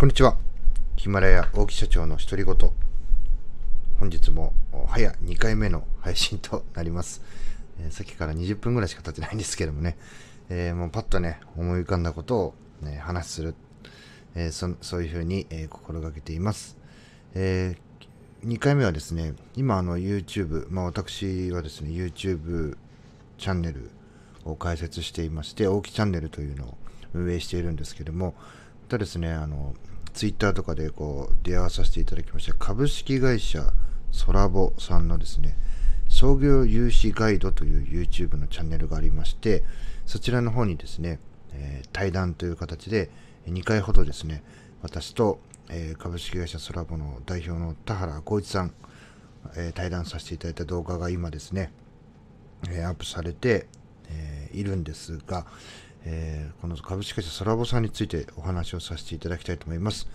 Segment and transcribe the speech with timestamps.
[0.00, 0.38] こんにちは。
[0.96, 2.56] ヒマラヤ大木社長の独り言。
[3.98, 4.54] 本日も
[4.88, 7.20] 早2回目の配信となります。
[7.78, 9.98] えー、さっきから20分ぐらいしか経ってないんですけどもね、
[10.48, 13.54] えー、もうパッとね、思い浮かんだことを、ね、話する、
[14.34, 16.78] えー、そそういうふうに、え心がけています。
[17.34, 17.76] え
[18.42, 22.78] 2回目はですね、今あの YouTube、まあ私はですね、YouTube
[23.36, 23.90] チャンネル
[24.46, 26.78] を開設していまして、大木チャンネルというのを
[27.12, 28.32] 運営しているんですけども、
[28.90, 29.74] たですね、あの、
[30.12, 32.54] ツイッターとかでこう出会わさせていただきました。
[32.54, 33.72] 株式会社
[34.10, 35.56] ソラボさんのですね、
[36.08, 39.62] 創業融資ガイドという YouTube のチャンネルがありまして、
[40.06, 41.20] そちらの方にですね、
[41.52, 43.10] えー、対談という形で
[43.46, 44.42] 2回ほどですね、
[44.82, 45.38] 私と、
[45.68, 48.74] えー、株式会社ソラボの代表の田原浩一さん、
[49.56, 51.72] えー、対談させていただいた動画が今ですね、
[52.68, 53.68] えアップされて、
[54.08, 55.46] えいるんですが、
[56.04, 60.08] えー、この株式会社ソラボさんについてお話をさせていただきたいと思います。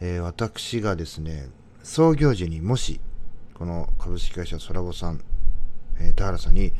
[0.00, 1.48] えー、私がですね、
[1.82, 3.00] 創業時にもし、
[3.54, 5.20] この株式会社ソラボさん、
[6.00, 6.72] えー、田原さんに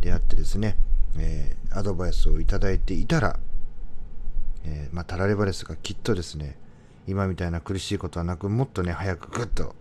[0.00, 0.76] 出会ってですね、
[1.16, 3.38] えアドバイスをいただいていたら、
[4.64, 6.56] えまあ、たらればですが、きっとですね、
[7.06, 9.74] 今みたいな苦しいことはなく、もっとね、早くぐっと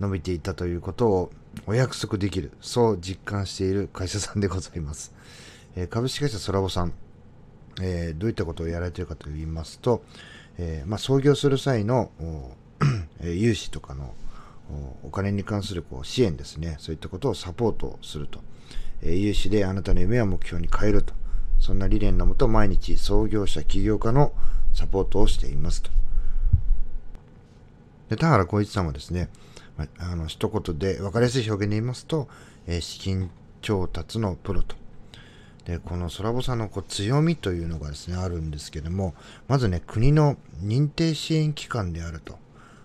[0.00, 1.32] 伸びていったということを
[1.66, 5.12] お約束できる、そう実感している会社さんでございます。
[5.76, 6.92] え株式会社ソラボさん、
[7.80, 10.02] えー、どういったことをやられているかといいますと、
[10.58, 12.10] えー、まあ、創業する際の
[13.22, 14.14] 融資とかの
[15.02, 18.40] お金に関するこう支援ですね、そういったことをサポートすると、
[19.02, 21.14] えー、融資であなたの夢や目標に変えると、
[21.60, 24.32] そんな理念のもと毎日創業者、起業家の
[24.72, 25.90] サポートをしていますと。
[28.10, 29.30] で田原浩一さんはですね、
[29.76, 32.28] まあ、あの一言で分かりやすい表現で言いますと、
[32.66, 33.30] え、資金
[33.60, 34.76] 調達のプロと。
[35.64, 39.14] でこの空ボさんのこう強みというのがですねあるんですけども
[39.48, 42.34] まずね国の認定支援機関であると、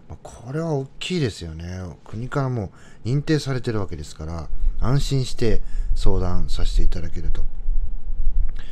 [0.07, 1.81] まあ、これは大きいですよね。
[2.05, 2.71] 国からも
[3.03, 5.61] 認定されてるわけですから安心して
[5.95, 7.43] 相談させていただけると。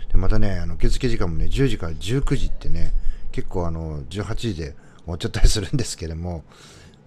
[0.10, 2.94] でまたねあの受付時間もね10時から19時ってね
[3.34, 6.44] 結構あの18時で終わっちゃったりするんですけども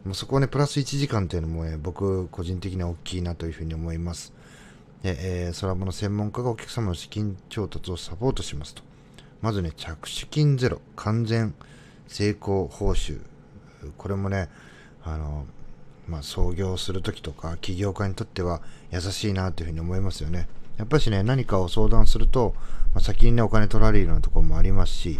[0.04, 4.32] もうそこはねプラス1時間っていうのもね僕個人的には大きいなというふうに思います。
[5.02, 8.82] でえー、空の専門家がお客様の資金調達をサポートしますと。
[9.40, 11.54] まずね、着手金ゼロ、完全
[12.06, 13.20] 成功報酬。
[13.96, 14.50] これもね、
[15.02, 15.46] あの、
[16.06, 20.48] まあ、創業するときとか、起業家にとっては優しいなというふうに思いますよね。
[20.76, 22.54] やっぱしね、何かを相談すると、
[22.94, 25.18] まあ、先にね、お金取られるようなところもありますし、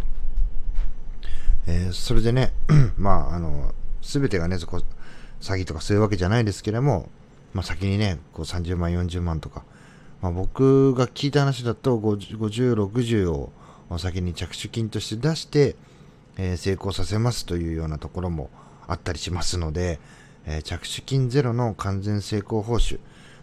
[1.67, 2.53] えー、それでね、
[2.99, 4.83] まあ、あの、すべてがね、そこ、
[5.41, 7.09] 詐欺とかそういうわけじゃないですけれども、
[7.55, 9.65] まあ、先にね、こう30万、40万とか、
[10.23, 12.39] まあ、僕が聞いた話だと50、
[12.75, 13.53] 60を
[13.99, 15.77] 先に着手金として出して、
[16.37, 18.51] えー、成功させますというようなところも
[18.87, 19.99] あったりしますので、
[20.47, 22.99] えー、着手金ゼロの完全成功報酬、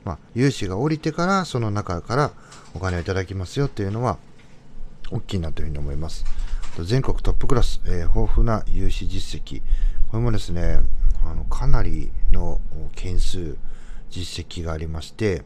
[0.06, 2.32] まあ、融資が降りてからその中から
[2.74, 4.18] お金をいただきますよというのは
[5.12, 6.26] 大きいなというふうに思います。
[6.84, 9.62] 全国トップクラス、えー、豊富な融資実績、
[10.12, 10.80] これもですね、
[11.26, 12.62] あのかなりの
[12.96, 13.58] 件数、
[14.10, 15.44] 実績がありまして、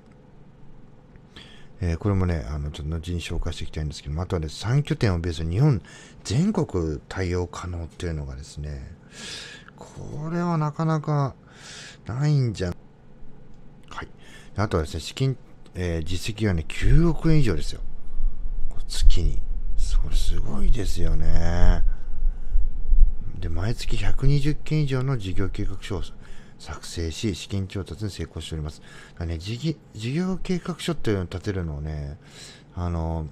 [1.81, 5.81] えー、これもね、あの、ちょっと後に紹介していきたいんですけども、あとはね、3拠点をベースに日本
[6.23, 8.95] 全国対応可能っていうのがですね、
[9.75, 11.33] これはなかなか
[12.05, 12.73] ないんじゃ、
[13.89, 14.07] はい。
[14.55, 15.35] あとはですね、資金、
[15.73, 17.81] えー、実績はね、9億円以上ですよ。
[18.88, 19.41] 月に。
[19.75, 21.83] それすごいですよね。
[23.39, 26.03] で、毎月120件以上の事業計画書を
[26.61, 28.81] 作成し、資金調達に成功しております。
[29.17, 32.17] だね、事業計画書っていうのを立てるのをね、
[32.75, 33.27] あの、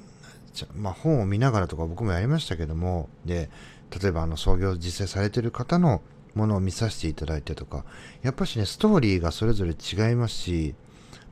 [0.75, 3.51] まあ、本を見ながらとか僕もやりましたけども、で、
[4.01, 6.01] 例えばあの創業実践されてる方の
[6.33, 7.85] ものを見させていただいてとか、
[8.23, 10.73] やっぱしね、ストーリーがそれぞれ違いますし、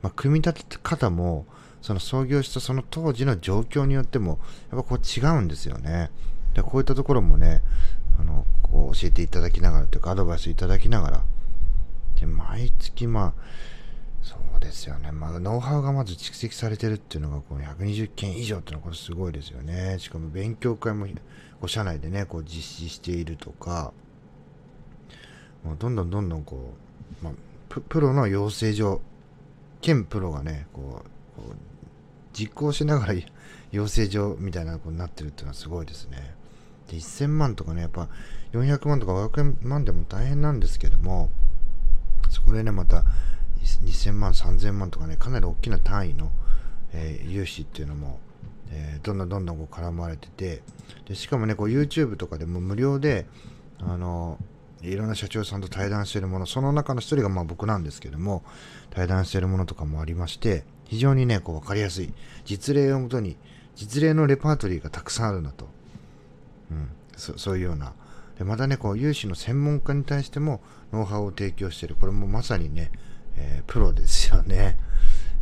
[0.00, 1.46] まあ、組み立て方も、
[1.82, 4.38] その創業したその当時の状況によっても、
[4.70, 6.10] やっぱこう違うんですよね。
[6.54, 7.62] で、こういったところもね、
[8.20, 11.24] あの、こう教えていただきながらというか、アドバイスいただきながら、
[12.18, 13.32] で、毎月まあ、
[14.22, 15.12] そうですよね。
[15.12, 19.96] まあ、ノウハウがまず蓄積されてるっていうのが、この120件以上っていうのはこれすごいですよね。
[19.98, 21.06] しかも勉強会も、
[21.60, 23.92] こ社内でね、こう実施しているとか、
[25.64, 26.74] もうどんどんどんどんこ
[27.20, 27.32] う、まあ、
[27.68, 29.00] プロの養成所、
[29.80, 31.02] 兼プロがね、こ
[31.36, 31.56] う、こう
[32.32, 33.14] 実行しながら
[33.70, 36.34] 養成所みたいなことになってるっていうのはすごいですね。
[36.88, 38.08] で、1000万とかね、やっぱ
[38.52, 41.30] 400万とか500万でも大変なんですけども、
[42.48, 43.04] こでね、また
[43.84, 46.30] 2000万、3000万とかね、かなり大きな単位の、
[46.92, 48.18] えー、融資っていうのも、
[48.70, 50.62] えー、どんどんどんどんこう絡まれてて、
[51.06, 53.26] でしかもね、こう YouTube とかでも無料で、
[53.80, 54.38] あの
[54.82, 58.42] いろんな社長さんと対談してるものその中の一人がまあ僕なんですけども
[58.90, 62.12] 対談してるものとかもありまして非常にねこう分かりやすい
[62.44, 63.36] 実例をもとに
[63.74, 65.68] 実例のレパートリーがたくさんあるなと、
[66.70, 67.92] うん、そそういうような
[68.44, 70.60] またねこう有志の専門家に対しても
[70.92, 71.96] ノウハウを提供している。
[71.96, 72.90] これもまさにね、
[73.36, 74.78] えー、プロですよね。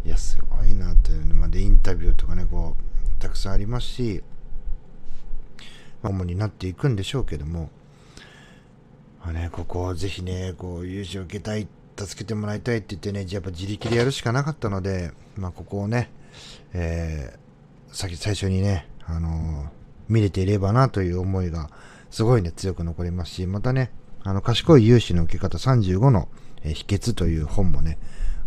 [0.04, 4.22] いやすごいなというのまでインタビューとかねこうたくさんありますし
[6.02, 7.70] 主になっていくんでしょうけども
[9.26, 11.66] まあね、ここをぜひね、こう、融資を受けたい、
[11.96, 16.10] 助けてもらいたいって言ってね、やっぱ自力でやるしかなかったので、まあ、ここをね、
[16.72, 19.68] えー、先、最初にね、あのー、
[20.08, 21.70] 見れていればなという思いが、
[22.10, 23.90] すごいね、強く残りますし、またね、
[24.22, 26.28] あの、賢い融資の受け方35の、
[26.62, 27.98] え、秘訣という本もね、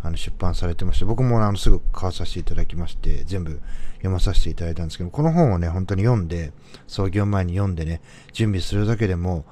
[0.02, 3.62] あの出版されてまして、僕もあのすぐ買わさせていただきまして、全部
[3.96, 6.54] 読まさせていただいたんですけど、この本をね、本当に読んで、
[6.88, 8.02] 創業前に読んでね、
[8.32, 9.46] 準備するだけでも、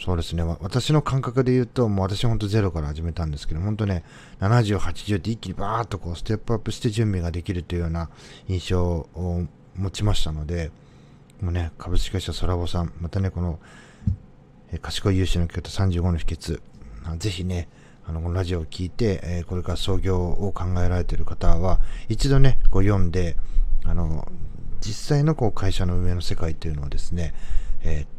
[0.00, 0.42] そうですね。
[0.60, 4.04] 私の感覚で言うと、もう私ほんとゼロから始めたんですけど、本当ね、
[4.40, 8.10] 70、80って一気にバーッとこうステップアップして準備ができるというような
[8.48, 10.72] 印象を持ちましたので、
[11.40, 13.58] もね、株式会社ソラボさん、またね、この、
[14.72, 16.60] え賢い融資の受け方35の秘訣、
[17.18, 17.68] ぜひね、
[18.06, 23.36] あの、このラジオを聞いて、えー、これから創業を考えられている方は、一度ね、こう読んで、
[23.84, 24.30] あの、
[24.80, 27.34] 実際のこう会社の運営の世界というのをですね、
[27.82, 28.14] えー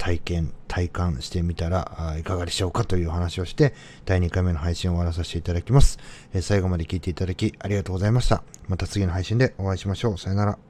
[0.00, 3.74] 体験、体感してみたらいかがでしょうかという話をして、
[4.06, 5.98] 第2回目の配信を終わらさせていただきます。
[6.32, 8.42] え最後まで聞いていただきありがとうございました。
[8.66, 10.18] また次の配信でお会いしましょう。
[10.18, 10.69] さよなら。